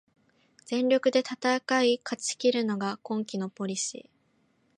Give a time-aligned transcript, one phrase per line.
[0.65, 4.09] 全力で戦い勝ちきるのが今季のポリシー